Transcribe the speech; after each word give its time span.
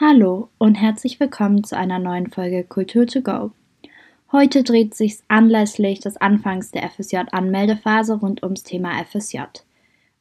Hallo 0.00 0.48
und 0.56 0.74
herzlich 0.74 1.20
willkommen 1.20 1.64
zu 1.64 1.76
einer 1.76 1.98
neuen 1.98 2.30
Folge 2.30 2.64
Kultur 2.64 3.06
to 3.06 3.20
go. 3.20 3.50
Heute 4.32 4.62
dreht 4.62 4.94
sich 4.94 5.18
anlässlich 5.28 6.00
des 6.00 6.16
Anfangs 6.16 6.70
der 6.70 6.88
FSJ-Anmeldephase 6.88 8.14
rund 8.14 8.42
ums 8.42 8.62
Thema 8.62 9.04
FSJ. 9.04 9.40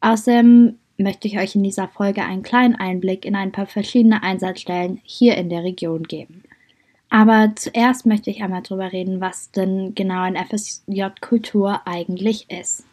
Außerdem 0.01 0.77
möchte 0.97 1.29
ich 1.29 1.39
euch 1.39 1.55
in 1.55 1.63
dieser 1.63 1.87
Folge 1.87 2.21
einen 2.21 2.43
kleinen 2.43 2.75
Einblick 2.75 3.23
in 3.23 3.33
ein 3.33 3.53
paar 3.53 3.65
verschiedene 3.65 4.21
Einsatzstellen 4.21 4.99
hier 5.03 5.37
in 5.37 5.49
der 5.49 5.63
Region 5.63 6.03
geben. 6.03 6.43
Aber 7.09 7.53
zuerst 7.55 8.05
möchte 8.05 8.29
ich 8.29 8.43
einmal 8.43 8.63
darüber 8.63 8.91
reden, 8.91 9.21
was 9.21 9.51
denn 9.51 9.95
genau 9.95 10.23
ein 10.23 10.35
FSJ-Kultur 10.35 11.81
eigentlich 11.85 12.51
ist. 12.51 12.83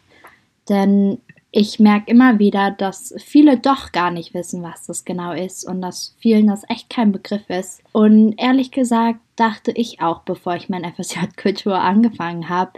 Denn 0.69 1.19
ich 1.51 1.79
merke 1.79 2.11
immer 2.11 2.37
wieder, 2.37 2.71
dass 2.71 3.13
viele 3.17 3.57
doch 3.57 3.91
gar 3.91 4.11
nicht 4.11 4.33
wissen, 4.33 4.61
was 4.61 4.85
das 4.85 5.03
genau 5.03 5.31
ist 5.31 5.67
und 5.67 5.81
dass 5.81 6.15
vielen 6.19 6.47
das 6.47 6.63
echt 6.69 6.89
kein 6.89 7.11
Begriff 7.11 7.49
ist. 7.49 7.81
Und 7.91 8.35
ehrlich 8.37 8.71
gesagt 8.71 9.19
dachte 9.35 9.71
ich 9.71 10.01
auch, 10.01 10.21
bevor 10.21 10.55
ich 10.55 10.69
mein 10.69 10.85
FSJ-Kultur 10.93 11.79
angefangen 11.79 12.49
habe 12.49 12.73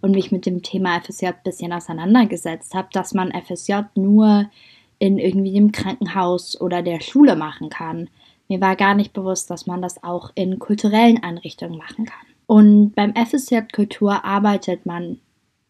und 0.00 0.10
mich 0.12 0.32
mit 0.32 0.44
dem 0.44 0.62
Thema 0.62 1.00
FSJ 1.00 1.26
ein 1.26 1.34
bisschen 1.44 1.72
auseinandergesetzt 1.72 2.74
habe, 2.74 2.88
dass 2.92 3.14
man 3.14 3.32
FSJ 3.32 3.82
nur 3.94 4.50
in 4.98 5.18
irgendwie 5.18 5.52
dem 5.52 5.72
Krankenhaus 5.72 6.60
oder 6.60 6.82
der 6.82 7.00
Schule 7.00 7.36
machen 7.36 7.68
kann. 7.68 8.08
Mir 8.48 8.60
war 8.60 8.76
gar 8.76 8.94
nicht 8.94 9.12
bewusst, 9.12 9.50
dass 9.50 9.66
man 9.66 9.82
das 9.82 10.02
auch 10.02 10.30
in 10.34 10.58
kulturellen 10.58 11.22
Einrichtungen 11.22 11.78
machen 11.78 12.06
kann. 12.06 12.26
Und 12.46 12.94
beim 12.94 13.14
FSJ 13.14 13.58
Kultur 13.72 14.24
arbeitet 14.24 14.86
man 14.86 15.18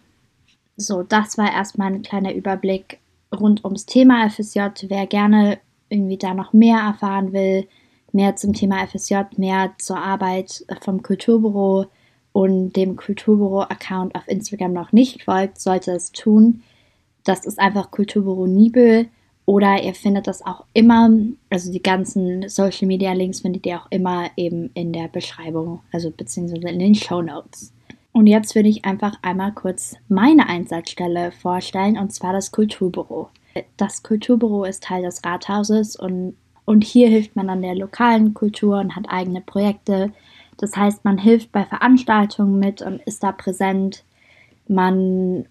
So, 0.77 1.03
das 1.03 1.37
war 1.37 1.51
erstmal 1.51 1.91
ein 1.91 2.03
kleiner 2.03 2.33
Überblick 2.33 2.99
rund 3.37 3.65
ums 3.65 3.85
Thema 3.85 4.29
FSJ. 4.29 4.61
Wer 4.87 5.07
gerne 5.07 5.59
irgendwie 5.89 6.15
da 6.15 6.33
noch 6.33 6.53
mehr 6.53 6.77
erfahren 6.77 7.33
will, 7.33 7.67
mehr 8.13 8.37
zum 8.37 8.53
Thema 8.53 8.87
FSJ, 8.87 9.23
mehr 9.35 9.73
zur 9.77 9.97
Arbeit 9.97 10.63
vom 10.79 11.03
Kulturbüro 11.03 11.87
und 12.31 12.71
dem 12.77 12.95
Kulturbüro-Account 12.95 14.15
auf 14.15 14.25
Instagram 14.29 14.71
noch 14.71 14.93
nicht 14.93 15.23
folgt, 15.23 15.59
sollte 15.59 15.91
es 15.91 16.13
tun. 16.13 16.63
Das 17.25 17.45
ist 17.45 17.59
einfach 17.59 17.91
Kulturbüro 17.91 18.47
Nibel. 18.47 19.09
Oder 19.47 19.81
ihr 19.81 19.93
findet 19.93 20.27
das 20.27 20.45
auch 20.45 20.65
immer, 20.73 21.09
also 21.49 21.71
die 21.71 21.81
ganzen 21.81 22.49
Social 22.49 22.85
Media 22.85 23.13
Links 23.13 23.39
findet 23.39 23.65
ihr 23.65 23.79
auch 23.79 23.87
immer 23.91 24.29
eben 24.35 24.69
in 24.73 24.91
der 24.91 25.07
Beschreibung, 25.07 25.79
also 25.93 26.11
beziehungsweise 26.11 26.67
in 26.67 26.79
den 26.79 26.93
Show 26.93 27.21
Notes. 27.21 27.71
Und 28.11 28.27
jetzt 28.27 28.55
würde 28.55 28.67
ich 28.67 28.83
einfach 28.83 29.13
einmal 29.21 29.53
kurz 29.53 29.95
meine 30.09 30.49
Einsatzstelle 30.49 31.31
vorstellen, 31.31 31.97
und 31.97 32.11
zwar 32.11 32.33
das 32.33 32.51
Kulturbüro. 32.51 33.29
Das 33.77 34.03
Kulturbüro 34.03 34.65
ist 34.65 34.83
Teil 34.83 35.03
des 35.03 35.23
Rathauses 35.23 35.95
und, 35.95 36.35
und 36.65 36.83
hier 36.83 37.07
hilft 37.07 37.37
man 37.37 37.49
an 37.49 37.61
der 37.61 37.75
lokalen 37.75 38.33
Kultur 38.33 38.79
und 38.79 38.97
hat 38.97 39.05
eigene 39.07 39.39
Projekte. 39.39 40.11
Das 40.57 40.75
heißt, 40.75 41.05
man 41.05 41.17
hilft 41.17 41.53
bei 41.53 41.63
Veranstaltungen 41.63 42.59
mit 42.59 42.81
und 42.81 43.01
ist 43.03 43.23
da 43.23 43.31
präsent. 43.31 44.03
Man 44.67 45.45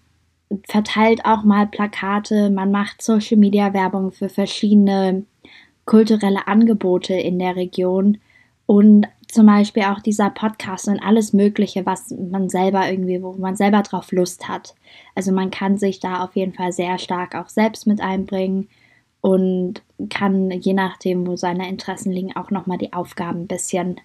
verteilt 0.67 1.25
auch 1.25 1.43
mal 1.43 1.67
Plakate, 1.67 2.49
man 2.49 2.71
macht 2.71 3.01
Social 3.01 3.37
Media 3.37 3.73
Werbung 3.73 4.11
für 4.11 4.29
verschiedene 4.29 5.25
kulturelle 5.85 6.47
Angebote 6.47 7.13
in 7.13 7.39
der 7.39 7.55
Region 7.55 8.17
und 8.65 9.07
zum 9.27 9.45
Beispiel 9.45 9.83
auch 9.83 9.99
dieser 9.99 10.29
Podcast 10.29 10.87
und 10.87 10.99
alles 10.99 11.33
Mögliche, 11.33 11.85
was 11.85 12.11
man 12.11 12.49
selber 12.49 12.89
irgendwie, 12.89 13.21
wo 13.21 13.33
man 13.33 13.55
selber 13.55 13.81
drauf 13.81 14.11
Lust 14.11 14.47
hat. 14.47 14.75
Also 15.15 15.31
man 15.31 15.51
kann 15.51 15.77
sich 15.77 15.99
da 15.99 16.23
auf 16.23 16.35
jeden 16.35 16.53
Fall 16.53 16.71
sehr 16.71 16.97
stark 16.97 17.35
auch 17.35 17.49
selbst 17.49 17.87
mit 17.87 17.99
einbringen 17.99 18.69
und 19.19 19.81
kann 20.09 20.51
je 20.51 20.73
nachdem, 20.73 21.27
wo 21.27 21.35
seine 21.35 21.67
Interessen 21.67 22.11
liegen, 22.11 22.35
auch 22.35 22.51
nochmal 22.51 22.77
die 22.77 22.93
Aufgaben 22.93 23.41
ein 23.41 23.47
bisschen 23.47 23.99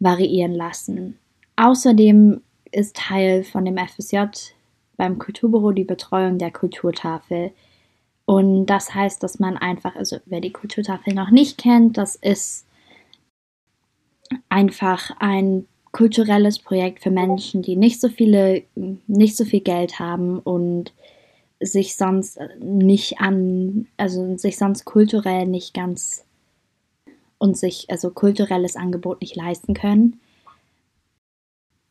variieren 0.00 0.52
lassen. 0.52 1.18
Außerdem 1.56 2.42
ist 2.70 2.96
Teil 2.96 3.44
von 3.44 3.64
dem 3.64 3.78
FSJ 3.78 4.26
beim 4.98 5.18
Kulturbüro 5.18 5.72
die 5.72 5.84
Betreuung 5.84 6.36
der 6.36 6.50
Kulturtafel. 6.50 7.52
Und 8.26 8.66
das 8.66 8.94
heißt, 8.94 9.22
dass 9.22 9.38
man 9.38 9.56
einfach, 9.56 9.96
also 9.96 10.18
wer 10.26 10.42
die 10.42 10.52
Kulturtafel 10.52 11.14
noch 11.14 11.30
nicht 11.30 11.56
kennt, 11.56 11.96
das 11.96 12.14
ist 12.14 12.66
einfach 14.50 15.12
ein 15.18 15.66
kulturelles 15.92 16.58
Projekt 16.58 17.02
für 17.02 17.10
Menschen, 17.10 17.62
die 17.62 17.76
nicht 17.76 18.00
so 18.00 18.08
viele, 18.10 18.64
nicht 19.06 19.36
so 19.36 19.46
viel 19.46 19.60
Geld 19.60 19.98
haben 19.98 20.40
und 20.40 20.92
sich 21.60 21.96
sonst 21.96 22.38
nicht 22.60 23.20
an, 23.20 23.86
also 23.96 24.36
sich 24.36 24.58
sonst 24.58 24.84
kulturell 24.84 25.46
nicht 25.46 25.72
ganz 25.72 26.24
und 27.38 27.56
sich 27.56 27.88
also 27.88 28.10
kulturelles 28.10 28.76
Angebot 28.76 29.22
nicht 29.22 29.36
leisten 29.36 29.74
können. 29.74 30.20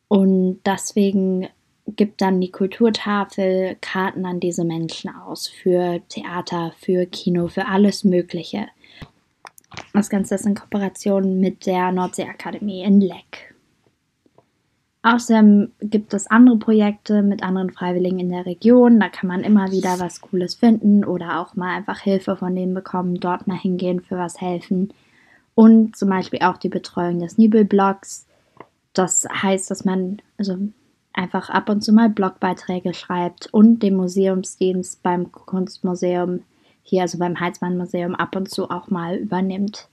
Und 0.08 0.60
deswegen 0.64 1.48
gibt 1.96 2.20
dann 2.20 2.40
die 2.40 2.50
Kulturtafel 2.50 3.76
Karten 3.80 4.26
an 4.26 4.40
diese 4.40 4.64
Menschen 4.64 5.10
aus 5.10 5.48
für 5.48 6.00
Theater, 6.08 6.72
für 6.78 7.06
Kino, 7.06 7.48
für 7.48 7.66
alles 7.66 8.04
Mögliche. 8.04 8.66
Das 9.92 10.10
Ganze 10.10 10.34
ist 10.34 10.46
in 10.46 10.54
Kooperation 10.54 11.40
mit 11.40 11.66
der 11.66 11.92
Nordseeakademie 11.92 12.82
in 12.82 13.00
Leck. 13.00 13.54
Außerdem 15.02 15.72
gibt 15.80 16.12
es 16.12 16.26
andere 16.26 16.58
Projekte 16.58 17.22
mit 17.22 17.42
anderen 17.42 17.70
Freiwilligen 17.70 18.18
in 18.18 18.30
der 18.30 18.46
Region. 18.46 18.98
Da 18.98 19.08
kann 19.08 19.28
man 19.28 19.44
immer 19.44 19.70
wieder 19.70 20.00
was 20.00 20.20
Cooles 20.20 20.56
finden 20.56 21.04
oder 21.04 21.40
auch 21.40 21.54
mal 21.54 21.76
einfach 21.76 22.00
Hilfe 22.00 22.36
von 22.36 22.54
denen 22.54 22.74
bekommen, 22.74 23.20
dort 23.20 23.46
mal 23.46 23.58
hingehen, 23.58 24.00
für 24.00 24.16
was 24.16 24.40
helfen. 24.40 24.92
Und 25.54 25.96
zum 25.96 26.08
Beispiel 26.08 26.40
auch 26.42 26.56
die 26.56 26.68
Betreuung 26.68 27.20
des 27.20 27.38
Nibelblocks. 27.38 28.26
Das 28.92 29.26
heißt, 29.30 29.70
dass 29.70 29.84
man, 29.84 30.20
also 30.36 30.58
einfach 31.18 31.50
ab 31.50 31.68
und 31.68 31.82
zu 31.82 31.92
mal 31.92 32.08
Blogbeiträge 32.08 32.94
schreibt 32.94 33.52
und 33.52 33.82
den 33.82 33.96
Museumsdienst 33.96 35.02
beim 35.02 35.32
Kunstmuseum 35.32 36.44
hier, 36.82 37.02
also 37.02 37.18
beim 37.18 37.38
Heizmann-Museum, 37.38 38.14
ab 38.14 38.36
und 38.36 38.48
zu 38.48 38.70
auch 38.70 38.88
mal 38.88 39.16
übernimmt, 39.16 39.88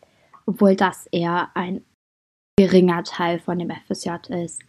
obwohl 0.45 0.75
das 0.75 1.07
eher 1.07 1.49
ein 1.55 1.81
geringer 2.57 3.03
Teil 3.03 3.39
von 3.39 3.59
dem 3.59 3.69
FSJ 3.69 4.11
ist. 4.29 4.61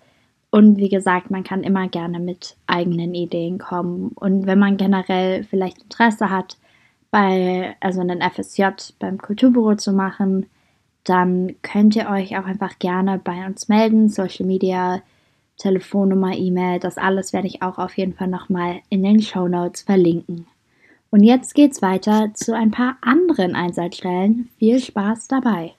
Und 0.51 0.79
wie 0.79 0.89
gesagt, 0.89 1.31
man 1.31 1.45
kann 1.45 1.63
immer 1.63 1.89
gerne 1.89 2.19
mit 2.19 2.57
eigenen 2.67 3.15
Ideen 3.15 3.59
kommen. 3.59 4.13
Und 4.15 4.47
wenn 4.47 4.59
man 4.59 4.77
generell 4.77 5.45
vielleicht 5.45 5.83
Interesse 5.83 6.31
hat, 6.31 6.57
bei, 7.11 7.77
also 7.81 8.01
einen 8.01 8.23
FSJ 8.23 8.95
beim 8.99 9.19
Kulturbüro 9.19 9.77
zu 9.77 9.93
machen, 9.93 10.47
dann 11.05 11.55
könnt 11.63 11.95
ihr 11.95 12.09
euch 12.09 12.37
auch 12.37 12.47
einfach 12.47 12.79
gerne 12.79 13.21
bei 13.23 13.47
uns 13.47 13.69
melden. 13.69 14.09
Social 14.09 14.47
Media, 14.47 15.03
Telefonnummer, 15.57 16.33
E-Mail, 16.37 16.81
das 16.81 16.99
alles 16.99 17.33
werde 17.33 17.47
ich 17.47 17.63
auch 17.63 17.79
auf 17.79 17.97
jeden 17.97 18.15
Fall 18.15 18.29
nochmal 18.29 18.81
in 18.91 19.03
den 19.03 19.21
Show 19.21 19.49
Notes 19.49 19.83
verlinken. 19.83 20.47
Und 21.11 21.23
jetzt 21.23 21.55
geht's 21.55 21.83
weiter 21.83 22.33
zu 22.35 22.55
ein 22.55 22.71
paar 22.71 22.99
anderen 23.01 23.55
Einsatzstellen. 23.55 24.49
Viel 24.59 24.81
Spaß 24.81 25.29
dabei! 25.29 25.73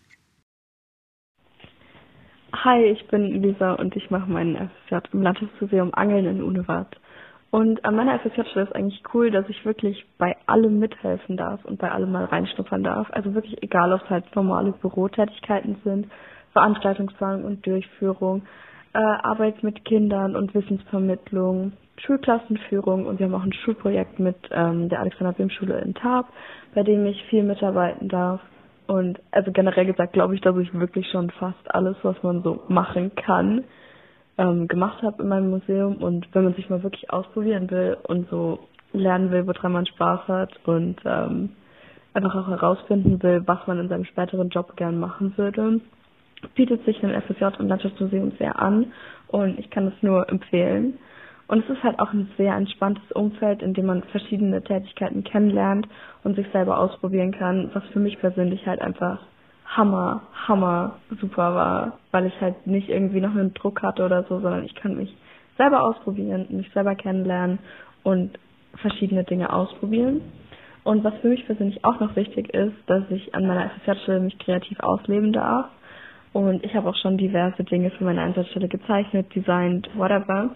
Hi, 2.53 2.83
ich 2.85 3.07
bin 3.07 3.43
Lisa 3.43 3.73
und 3.73 3.95
ich 3.95 4.09
mache 4.09 4.31
meinen 4.31 4.55
FSJ 4.55 4.95
im 5.13 5.21
Landesmuseum 5.21 5.93
Angeln 5.93 6.25
in 6.25 6.41
Unewart. 6.41 6.95
Und 7.51 7.85
an 7.85 7.95
meiner 7.95 8.19
FSJ-Stelle 8.19 8.65
ist 8.65 8.75
eigentlich 8.75 9.03
cool, 9.13 9.31
dass 9.31 9.47
ich 9.47 9.63
wirklich 9.63 10.05
bei 10.17 10.35
allem 10.47 10.79
mithelfen 10.79 11.37
darf 11.37 11.63
und 11.65 11.77
bei 11.77 11.91
allem 11.91 12.11
mal 12.11 12.25
reinschnuppern 12.25 12.83
darf. 12.83 13.07
Also 13.11 13.33
wirklich 13.33 13.61
egal, 13.61 13.93
ob 13.93 14.01
es 14.03 14.09
halt 14.09 14.35
normale 14.35 14.71
Bürotätigkeiten 14.71 15.77
sind, 15.83 16.07
Veranstaltungsplanung 16.53 17.45
und 17.45 17.65
Durchführung, 17.65 18.41
äh, 18.97 18.99
Arbeit 18.99 19.61
mit 19.61 19.85
Kindern 19.85 20.35
und 20.35 20.55
Wissensvermittlung, 20.55 21.73
Schulklassenführung 21.97 23.05
und 23.05 23.19
wir 23.19 23.27
haben 23.27 23.35
auch 23.35 23.43
ein 23.43 23.53
Schulprojekt 23.53 24.17
mit 24.17 24.37
ähm, 24.49 24.89
der 24.89 25.01
Alexander 25.01 25.33
Bim 25.33 25.51
Schule 25.51 25.79
in 25.81 25.93
Tarp, 25.93 26.25
bei 26.73 26.81
dem 26.81 27.05
ich 27.05 27.23
viel 27.25 27.43
mitarbeiten 27.43 28.09
darf. 28.09 28.41
Und 28.87 29.19
also 29.29 29.51
generell 29.51 29.85
gesagt 29.85 30.13
glaube 30.13 30.33
ich, 30.33 30.41
dass 30.41 30.57
ich 30.57 30.73
wirklich 30.73 31.07
schon 31.11 31.29
fast 31.29 31.75
alles, 31.75 31.95
was 32.01 32.21
man 32.23 32.41
so 32.41 32.63
machen 32.69 33.11
kann, 33.15 33.65
ähm, 34.39 34.67
gemacht 34.67 35.03
habe 35.03 35.21
in 35.21 35.29
meinem 35.29 35.51
Museum. 35.51 35.97
Und 35.97 36.27
wenn 36.33 36.45
man 36.45 36.55
sich 36.55 36.67
mal 36.69 36.81
wirklich 36.81 37.11
ausprobieren 37.11 37.69
will 37.69 37.97
und 38.07 38.27
so 38.31 38.59
lernen 38.93 39.29
will, 39.29 39.45
woran 39.45 39.73
man 39.73 39.85
Spaß 39.85 40.27
hat 40.27 40.59
und 40.65 40.95
ähm, 41.05 41.49
einfach 42.15 42.35
auch 42.35 42.47
herausfinden 42.47 43.21
will, 43.21 43.43
was 43.45 43.59
man 43.67 43.79
in 43.79 43.89
seinem 43.89 44.05
späteren 44.05 44.49
Job 44.49 44.75
gern 44.75 44.99
machen 44.99 45.33
würde, 45.37 45.81
bietet 46.55 46.83
sich 46.85 47.03
ein 47.03 47.21
FSJ 47.21 47.59
im 47.59 47.67
Landschaftsmuseum 47.67 48.31
sehr 48.37 48.59
an 48.59 48.91
und 49.27 49.59
ich 49.59 49.69
kann 49.69 49.87
es 49.87 49.93
nur 50.01 50.29
empfehlen. 50.29 50.99
Und 51.47 51.63
es 51.63 51.69
ist 51.69 51.83
halt 51.83 51.99
auch 51.99 52.11
ein 52.11 52.29
sehr 52.37 52.55
entspanntes 52.55 53.09
Umfeld, 53.13 53.61
in 53.61 53.73
dem 53.73 53.85
man 53.85 54.03
verschiedene 54.03 54.61
Tätigkeiten 54.61 55.23
kennenlernt 55.23 55.87
und 56.23 56.35
sich 56.35 56.47
selber 56.51 56.77
ausprobieren 56.77 57.31
kann, 57.31 57.69
was 57.73 57.83
für 57.93 57.99
mich 57.99 58.19
persönlich 58.19 58.65
halt 58.67 58.81
einfach 58.81 59.19
hammer, 59.65 60.23
hammer 60.47 60.97
super 61.21 61.55
war, 61.55 61.99
weil 62.11 62.25
ich 62.25 62.41
halt 62.41 62.67
nicht 62.67 62.89
irgendwie 62.89 63.21
noch 63.21 63.31
einen 63.31 63.53
Druck 63.53 63.81
hatte 63.81 64.03
oder 64.05 64.23
so, 64.23 64.39
sondern 64.39 64.65
ich 64.65 64.75
kann 64.75 64.95
mich 64.95 65.15
selber 65.57 65.83
ausprobieren, 65.83 66.47
mich 66.49 66.69
selber 66.73 66.95
kennenlernen 66.95 67.59
und 68.03 68.37
verschiedene 68.75 69.23
Dinge 69.23 69.51
ausprobieren. 69.51 70.21
Und 70.83 71.03
was 71.03 71.13
für 71.15 71.27
mich 71.27 71.45
persönlich 71.45 71.83
auch 71.83 71.99
noch 71.99 72.15
wichtig 72.15 72.53
ist, 72.53 72.75
dass 72.87 73.03
ich 73.09 73.35
an 73.35 73.45
meiner 73.45 73.69
FSJ-Stelle 73.69 74.21
mich 74.21 74.37
kreativ 74.39 74.79
ausleben 74.79 75.33
darf. 75.33 75.65
Und 76.37 76.63
ich 76.63 76.75
habe 76.75 76.87
auch 76.87 76.95
schon 76.95 77.17
diverse 77.17 77.63
Dinge 77.63 77.89
für 77.89 78.03
meine 78.03 78.21
Einsatzstelle 78.21 78.67
gezeichnet, 78.67 79.25
designt, 79.33 79.89
whatever. 79.95 80.51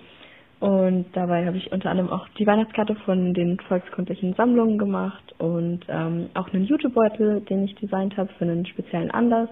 Und 0.59 1.05
dabei 1.13 1.43
habe 1.47 1.57
ich 1.57 1.71
unter 1.71 1.89
anderem 1.89 2.11
auch 2.11 2.27
die 2.37 2.45
Weihnachtskarte 2.45 2.93
von 2.97 3.33
den 3.33 3.59
volkskundlichen 3.61 4.35
Sammlungen 4.35 4.77
gemacht 4.77 5.33
und 5.39 5.79
ähm, 5.89 6.29
auch 6.35 6.53
einen 6.53 6.65
Jutebeutel, 6.65 7.41
den 7.41 7.63
ich 7.63 7.73
designt 7.77 8.15
habe 8.15 8.29
für 8.37 8.45
einen 8.45 8.67
speziellen 8.67 9.09
Anlass. 9.09 9.49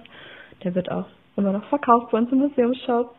Der 0.64 0.76
wird 0.76 0.92
auch 0.92 1.08
immer 1.36 1.52
noch 1.52 1.64
verkauft 1.64 2.12
bei 2.12 2.20
uns 2.20 2.32
im 2.32 2.38
Museumsshop. 2.38 3.16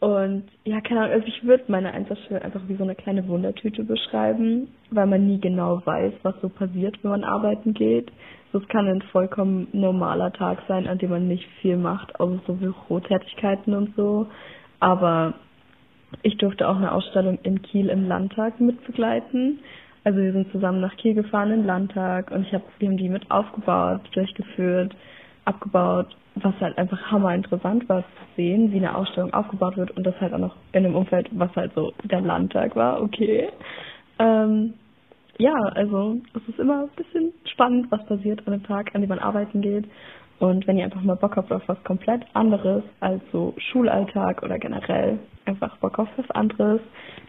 Und 0.00 0.44
ja, 0.64 0.80
keine 0.80 1.00
Ahnung, 1.00 1.12
also 1.12 1.26
ich 1.26 1.44
würde 1.44 1.64
meine 1.68 1.92
Einsatzstelle 1.92 2.42
einfach 2.42 2.62
wie 2.68 2.76
so 2.76 2.84
eine 2.84 2.94
kleine 2.94 3.28
Wundertüte 3.28 3.84
beschreiben, 3.84 4.68
weil 4.90 5.06
man 5.06 5.26
nie 5.26 5.38
genau 5.38 5.82
weiß, 5.84 6.14
was 6.22 6.34
so 6.40 6.48
passiert, 6.48 6.98
wenn 7.02 7.10
man 7.10 7.24
arbeiten 7.24 7.74
geht. 7.74 8.10
Das 8.52 8.66
kann 8.68 8.88
ein 8.88 9.02
vollkommen 9.12 9.68
normaler 9.72 10.32
Tag 10.32 10.62
sein, 10.66 10.88
an 10.88 10.96
dem 10.98 11.10
man 11.10 11.28
nicht 11.28 11.46
viel 11.60 11.76
macht, 11.76 12.18
außer 12.18 12.40
so 12.46 12.54
Bürotätigkeiten 12.54 13.74
und 13.74 13.94
so. 13.94 14.26
Aber 14.80 15.34
ich 16.22 16.38
durfte 16.38 16.66
auch 16.66 16.76
eine 16.76 16.92
Ausstellung 16.92 17.38
in 17.42 17.60
Kiel 17.60 17.90
im 17.90 18.08
Landtag 18.08 18.58
mitbegleiten. 18.58 19.60
Also 20.02 20.18
wir 20.18 20.32
sind 20.32 20.50
zusammen 20.50 20.80
nach 20.80 20.96
Kiel 20.96 21.14
gefahren 21.14 21.52
im 21.52 21.66
Landtag 21.66 22.30
und 22.30 22.46
ich 22.46 22.54
habe 22.54 22.64
wir 22.78 22.88
haben 22.88 22.96
die 22.96 23.10
mit 23.10 23.30
aufgebaut, 23.30 24.00
durchgeführt, 24.12 24.94
abgebaut, 25.44 26.16
was 26.36 26.54
halt 26.60 26.78
einfach 26.78 27.10
hammer 27.10 27.34
interessant 27.34 27.88
war 27.88 28.02
zu 28.02 28.06
sehen, 28.36 28.72
wie 28.72 28.76
eine 28.76 28.94
Ausstellung 28.94 29.32
aufgebaut 29.32 29.76
wird 29.76 29.90
und 29.92 30.06
das 30.06 30.18
halt 30.20 30.32
auch 30.32 30.38
noch 30.38 30.56
in 30.72 30.84
einem 30.84 30.94
Umfeld, 30.94 31.28
was 31.32 31.54
halt 31.56 31.72
so 31.74 31.92
der 32.04 32.20
Landtag 32.20 32.76
war, 32.76 33.02
okay. 33.02 33.48
Ähm, 34.18 34.74
ja, 35.38 35.54
also 35.74 36.20
es 36.34 36.48
ist 36.48 36.58
immer 36.58 36.82
ein 36.82 36.90
bisschen 36.96 37.32
spannend, 37.44 37.90
was 37.90 38.04
passiert 38.06 38.46
an 38.46 38.52
dem 38.52 38.62
Tag, 38.62 38.94
an 38.94 39.00
dem 39.00 39.08
man 39.08 39.18
arbeiten 39.18 39.62
geht. 39.62 39.86
Und 40.38 40.66
wenn 40.66 40.78
ihr 40.78 40.84
einfach 40.84 41.02
mal 41.02 41.16
Bock 41.16 41.36
habt 41.36 41.52
auf 41.52 41.62
was 41.66 41.82
komplett 41.84 42.24
anderes 42.34 42.82
als 43.00 43.22
so 43.32 43.54
Schulalltag 43.58 44.42
oder 44.42 44.58
generell 44.58 45.18
einfach 45.44 45.76
Bock 45.78 45.98
auf 45.98 46.08
was 46.16 46.30
anderes, 46.30 46.80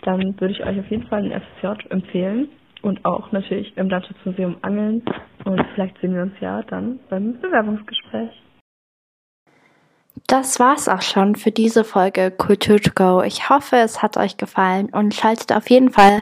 dann 0.04 0.40
würde 0.40 0.54
ich 0.54 0.66
euch 0.66 0.80
auf 0.80 0.90
jeden 0.90 1.08
Fall 1.08 1.24
ein 1.24 1.42
FSJ 1.42 1.90
empfehlen 1.90 2.50
und 2.82 3.04
auch 3.06 3.32
natürlich 3.32 3.76
im 3.78 3.90
Landschaftsmuseum 3.90 4.58
angeln. 4.62 5.04
Und 5.46 5.62
vielleicht 5.74 6.00
sehen 6.00 6.16
wir 6.16 6.24
uns 6.24 6.34
ja 6.40 6.62
dann 6.64 7.00
beim 7.10 7.40
Bewerbungsgespräch. 7.40 8.32
Das 10.28 10.60
war's 10.60 10.88
auch 10.88 11.02
schon 11.02 11.36
für 11.36 11.52
diese 11.52 11.84
Folge 11.84 12.32
Kultur 12.32 12.80
to 12.80 12.92
Go. 12.94 13.22
Ich 13.22 13.50
hoffe, 13.50 13.78
es 13.78 14.02
hat 14.02 14.18
euch 14.18 14.38
gefallen 14.38 14.90
und 14.92 15.14
schaltet 15.14 15.52
auf 15.52 15.70
jeden 15.70 15.90
Fall 15.90 16.22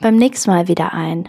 beim 0.00 0.16
nächsten 0.16 0.50
Mal 0.50 0.68
wieder 0.68 0.92
ein. 0.92 1.28